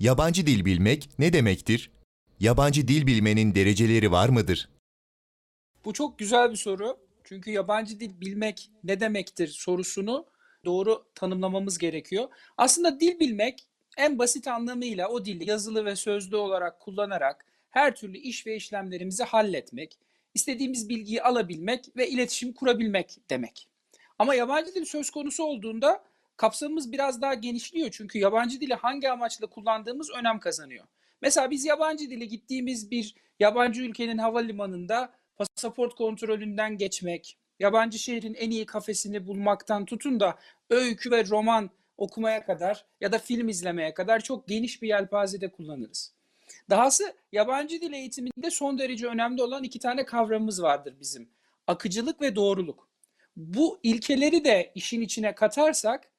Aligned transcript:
Yabancı 0.00 0.46
dil 0.46 0.64
bilmek 0.64 1.08
ne 1.18 1.32
demektir? 1.32 1.90
Yabancı 2.40 2.88
dil 2.88 3.06
bilmenin 3.06 3.54
dereceleri 3.54 4.12
var 4.12 4.28
mıdır? 4.28 4.68
Bu 5.84 5.92
çok 5.92 6.18
güzel 6.18 6.50
bir 6.50 6.56
soru. 6.56 6.98
Çünkü 7.24 7.50
yabancı 7.50 8.00
dil 8.00 8.20
bilmek 8.20 8.70
ne 8.84 9.00
demektir 9.00 9.48
sorusunu 9.48 10.26
doğru 10.64 11.04
tanımlamamız 11.14 11.78
gerekiyor. 11.78 12.28
Aslında 12.56 13.00
dil 13.00 13.20
bilmek 13.20 13.66
en 13.96 14.18
basit 14.18 14.48
anlamıyla 14.48 15.08
o 15.08 15.24
dili 15.24 15.50
yazılı 15.50 15.84
ve 15.84 15.96
sözlü 15.96 16.36
olarak 16.36 16.80
kullanarak 16.80 17.46
her 17.70 17.96
türlü 17.96 18.18
iş 18.18 18.46
ve 18.46 18.56
işlemlerimizi 18.56 19.24
halletmek, 19.24 19.98
istediğimiz 20.34 20.88
bilgiyi 20.88 21.22
alabilmek 21.22 21.96
ve 21.96 22.08
iletişim 22.08 22.52
kurabilmek 22.52 23.16
demek. 23.30 23.68
Ama 24.18 24.34
yabancı 24.34 24.74
dil 24.74 24.84
söz 24.84 25.10
konusu 25.10 25.44
olduğunda 25.44 26.04
kapsamımız 26.40 26.92
biraz 26.92 27.22
daha 27.22 27.34
genişliyor. 27.34 27.90
Çünkü 27.90 28.18
yabancı 28.18 28.60
dili 28.60 28.74
hangi 28.74 29.10
amaçla 29.10 29.46
kullandığımız 29.46 30.10
önem 30.10 30.38
kazanıyor. 30.40 30.84
Mesela 31.22 31.50
biz 31.50 31.64
yabancı 31.64 32.10
dili 32.10 32.28
gittiğimiz 32.28 32.90
bir 32.90 33.14
yabancı 33.40 33.82
ülkenin 33.82 34.18
havalimanında 34.18 35.12
pasaport 35.36 35.94
kontrolünden 35.94 36.78
geçmek, 36.78 37.38
yabancı 37.58 37.98
şehrin 37.98 38.34
en 38.34 38.50
iyi 38.50 38.66
kafesini 38.66 39.26
bulmaktan 39.26 39.84
tutun 39.84 40.20
da 40.20 40.38
öykü 40.70 41.10
ve 41.10 41.26
roman 41.26 41.70
okumaya 41.96 42.44
kadar 42.44 42.84
ya 43.00 43.12
da 43.12 43.18
film 43.18 43.48
izlemeye 43.48 43.94
kadar 43.94 44.20
çok 44.20 44.48
geniş 44.48 44.82
bir 44.82 44.88
yelpazede 44.88 45.50
kullanırız. 45.50 46.14
Dahası 46.70 47.14
yabancı 47.32 47.80
dil 47.80 47.92
eğitiminde 47.92 48.50
son 48.50 48.78
derece 48.78 49.06
önemli 49.06 49.42
olan 49.42 49.64
iki 49.64 49.78
tane 49.78 50.04
kavramımız 50.04 50.62
vardır 50.62 50.94
bizim. 51.00 51.28
Akıcılık 51.66 52.20
ve 52.20 52.36
doğruluk. 52.36 52.88
Bu 53.36 53.80
ilkeleri 53.82 54.44
de 54.44 54.72
işin 54.74 55.00
içine 55.00 55.34
katarsak 55.34 56.10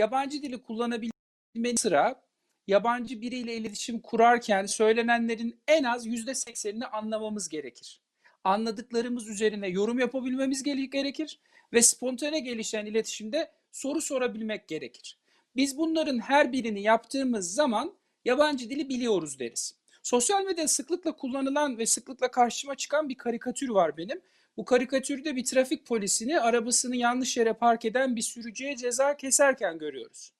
yabancı 0.00 0.42
dili 0.42 0.62
kullanabilmenin 0.62 1.76
sıra 1.76 2.22
yabancı 2.66 3.20
biriyle 3.20 3.56
iletişim 3.56 4.00
kurarken 4.00 4.66
söylenenlerin 4.66 5.60
en 5.68 5.84
az 5.84 6.06
yüzde 6.06 6.34
seksenini 6.34 6.86
anlamamız 6.86 7.48
gerekir. 7.48 8.00
Anladıklarımız 8.44 9.28
üzerine 9.28 9.68
yorum 9.68 9.98
yapabilmemiz 9.98 10.62
gerekir 10.62 11.38
ve 11.72 11.82
spontane 11.82 12.40
gelişen 12.40 12.86
iletişimde 12.86 13.50
soru 13.72 14.00
sorabilmek 14.00 14.68
gerekir. 14.68 15.18
Biz 15.56 15.78
bunların 15.78 16.18
her 16.18 16.52
birini 16.52 16.82
yaptığımız 16.82 17.54
zaman 17.54 17.92
yabancı 18.24 18.70
dili 18.70 18.88
biliyoruz 18.88 19.38
deriz. 19.38 19.74
Sosyal 20.02 20.44
medyada 20.44 20.68
sıklıkla 20.68 21.16
kullanılan 21.16 21.78
ve 21.78 21.86
sıklıkla 21.86 22.30
karşıma 22.30 22.74
çıkan 22.74 23.08
bir 23.08 23.14
karikatür 23.14 23.68
var 23.68 23.96
benim. 23.96 24.20
Bu 24.60 24.64
karikatürde 24.64 25.36
bir 25.36 25.44
trafik 25.44 25.86
polisini 25.86 26.40
arabasını 26.40 26.96
yanlış 26.96 27.36
yere 27.36 27.52
park 27.52 27.84
eden 27.84 28.16
bir 28.16 28.22
sürücüye 28.22 28.76
ceza 28.76 29.16
keserken 29.16 29.78
görüyoruz. 29.78 30.32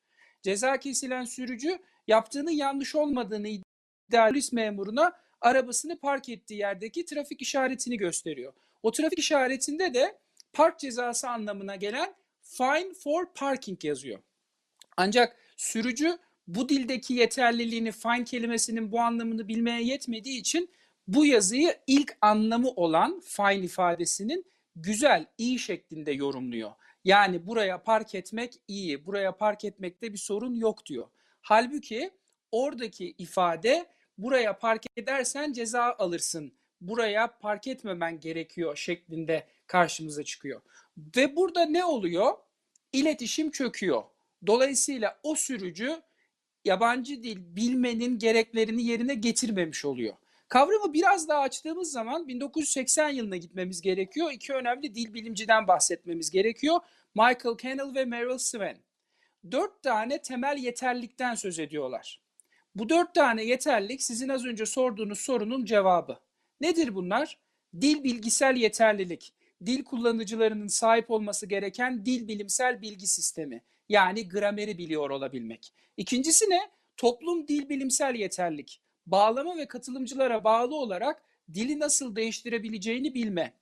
Ceza 0.42 0.76
kesilen 0.76 1.24
sürücü 1.24 1.78
yaptığının 2.06 2.50
yanlış 2.50 2.94
olmadığını 2.94 3.48
iddia 3.48 4.28
polis 4.28 4.52
memuruna 4.52 5.12
arabasını 5.41 5.98
park 5.98 6.28
ettiği 6.28 6.58
yerdeki 6.58 7.04
trafik 7.04 7.42
işaretini 7.42 7.96
gösteriyor. 7.96 8.52
O 8.82 8.92
trafik 8.92 9.18
işaretinde 9.18 9.94
de 9.94 10.18
park 10.52 10.78
cezası 10.78 11.28
anlamına 11.28 11.76
gelen 11.76 12.14
fine 12.42 12.94
for 12.94 13.34
parking 13.34 13.84
yazıyor. 13.84 14.18
Ancak 14.96 15.36
sürücü 15.56 16.18
bu 16.46 16.68
dildeki 16.68 17.14
yeterliliğini 17.14 17.92
fine 17.92 18.24
kelimesinin 18.24 18.92
bu 18.92 19.00
anlamını 19.00 19.48
bilmeye 19.48 19.82
yetmediği 19.82 20.41
için 20.41 20.70
bu 21.09 21.27
yazıyı 21.27 21.79
ilk 21.87 22.17
anlamı 22.20 22.70
olan 22.70 23.20
fine 23.20 23.65
ifadesinin 23.65 24.45
güzel, 24.77 25.27
iyi 25.39 25.59
şeklinde 25.59 26.12
yorumluyor. 26.12 26.73
Yani 27.05 27.47
buraya 27.47 27.83
park 27.83 28.15
etmek 28.15 28.55
iyi, 28.69 29.06
buraya 29.06 29.37
park 29.37 29.65
etmekte 29.65 30.12
bir 30.12 30.19
sorun 30.19 30.55
yok 30.55 30.87
diyor. 30.87 31.09
Halbuki 31.43 32.10
oradaki 32.53 33.15
ifade 33.19 33.87
buraya 34.19 34.59
park 34.59 34.83
edersen 34.97 35.53
ceza 35.53 35.97
alırsın, 35.99 36.53
buraya 36.81 37.39
park 37.39 37.66
etmemen 37.66 38.21
gerekiyor 38.21 38.77
şeklinde 38.77 39.47
karşımıza 39.66 40.25
çıkıyor. 40.25 40.60
Ve 41.16 41.37
burada 41.37 41.65
ne 41.65 41.84
oluyor? 41.84 42.34
İletişim 42.93 43.50
çöküyor. 43.50 44.03
Dolayısıyla 44.47 45.21
o 45.22 45.34
sürücü 45.34 46.03
yabancı 46.65 47.22
dil 47.22 47.56
bilmenin 47.56 48.19
gereklerini 48.19 48.83
yerine 48.83 49.15
getirmemiş 49.15 49.84
oluyor. 49.84 50.15
Kavramı 50.50 50.93
biraz 50.93 51.28
daha 51.28 51.41
açtığımız 51.41 51.93
zaman 51.93 52.28
1980 52.28 53.09
yılına 53.09 53.37
gitmemiz 53.37 53.81
gerekiyor. 53.81 54.33
İki 54.33 54.53
önemli 54.53 54.94
dil 54.94 55.15
bilimciden 55.15 55.69
bahsetmemiz 55.69 56.31
gerekiyor. 56.31 56.81
Michael 57.15 57.56
Kennel 57.59 57.94
ve 57.94 58.05
Meryl 58.05 58.38
Swen. 58.38 58.78
Dört 59.50 59.83
tane 59.83 60.22
temel 60.22 60.59
yeterlikten 60.59 61.34
söz 61.34 61.59
ediyorlar. 61.59 62.21
Bu 62.75 62.89
dört 62.89 63.15
tane 63.15 63.44
yeterlik 63.44 64.03
sizin 64.03 64.28
az 64.28 64.44
önce 64.44 64.66
sorduğunuz 64.66 65.21
sorunun 65.21 65.65
cevabı. 65.65 66.19
Nedir 66.60 66.94
bunlar? 66.94 67.39
Dil 67.81 68.05
bilgisel 68.05 68.56
yeterlilik, 68.56 69.34
dil 69.66 69.84
kullanıcılarının 69.84 70.66
sahip 70.66 71.10
olması 71.10 71.47
gereken 71.47 72.06
dil 72.06 72.28
bilimsel 72.28 72.83
bilgi 72.83 73.06
sistemi. 73.06 73.62
Yani 73.89 74.28
grameri 74.28 74.78
biliyor 74.78 75.10
olabilmek. 75.10 75.72
İkincisi 75.97 76.50
ne? 76.50 76.71
Toplum 76.97 77.49
dil 77.49 77.69
bilimsel 77.69 78.15
yeterlik. 78.15 78.81
Bağlama 79.10 79.56
ve 79.56 79.66
katılımcılara 79.66 80.44
bağlı 80.44 80.76
olarak 80.76 81.22
dili 81.54 81.78
nasıl 81.78 82.16
değiştirebileceğini 82.16 83.15
bilme. 83.15 83.53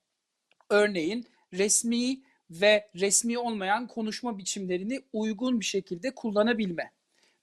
Örneğin 0.69 1.25
resmi 1.53 2.21
ve 2.49 2.89
resmi 2.95 3.37
olmayan 3.37 3.87
konuşma 3.87 4.37
biçimlerini 4.37 5.01
uygun 5.13 5.59
bir 5.59 5.65
şekilde 5.65 6.15
kullanabilme. 6.15 6.91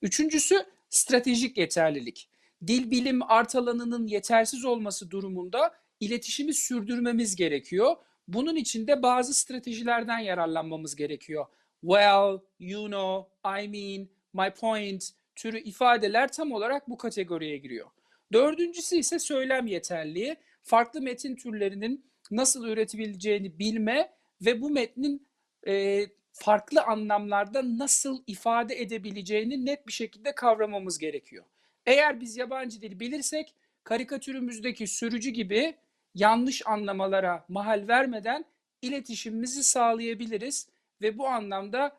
Üçüncüsü 0.01 0.65
stratejik 0.89 1.57
yeterlilik. 1.57 2.29
Dil 2.67 2.91
bilim 2.91 3.21
art 3.23 3.55
alanının 3.55 4.07
yetersiz 4.07 4.65
olması 4.65 5.11
durumunda 5.11 5.75
iletişimi 5.99 6.53
sürdürmemiz 6.53 7.35
gerekiyor. 7.35 7.95
Bunun 8.27 8.55
için 8.55 8.87
de 8.87 9.01
bazı 9.01 9.33
stratejilerden 9.33 10.19
yararlanmamız 10.19 10.95
gerekiyor. 10.95 11.45
Well, 11.81 12.39
you 12.59 12.85
know, 12.85 13.29
I 13.61 13.67
mean, 13.67 14.07
my 14.33 14.53
point 14.53 15.09
türü 15.35 15.59
ifadeler 15.59 16.31
tam 16.31 16.51
olarak 16.51 16.89
bu 16.89 16.97
kategoriye 16.97 17.57
giriyor. 17.57 17.87
Dördüncüsü 18.33 18.95
ise 18.95 19.19
söylem 19.19 19.67
yeterliği. 19.67 20.35
Farklı 20.63 21.01
metin 21.01 21.35
türlerinin 21.35 22.05
nasıl 22.31 22.67
üretebileceğini 22.67 23.59
bilme 23.59 24.13
ve 24.41 24.61
bu 24.61 24.69
metnin 24.69 25.27
e, 25.67 26.05
farklı 26.31 26.83
anlamlarda 26.83 27.77
nasıl 27.77 28.23
ifade 28.27 28.81
edebileceğini 28.81 29.65
net 29.65 29.87
bir 29.87 29.93
şekilde 29.93 30.35
kavramamız 30.35 30.97
gerekiyor. 30.97 31.45
Eğer 31.85 32.21
biz 32.21 32.37
yabancı 32.37 32.81
dil 32.81 32.99
bilirsek 32.99 33.53
karikatürümüzdeki 33.83 34.87
sürücü 34.87 35.29
gibi 35.29 35.75
yanlış 36.15 36.67
anlamalara 36.67 37.45
mahal 37.49 37.87
vermeden 37.87 38.45
iletişimimizi 38.81 39.63
sağlayabiliriz 39.63 40.67
ve 41.01 41.17
bu 41.17 41.27
anlamda 41.27 41.97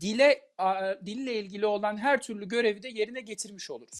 dile 0.00 0.42
dille 1.06 1.34
ilgili 1.34 1.66
olan 1.66 1.96
her 1.96 2.22
türlü 2.22 2.48
görevi 2.48 2.82
de 2.82 2.88
yerine 2.88 3.20
getirmiş 3.20 3.70
oluruz. 3.70 3.99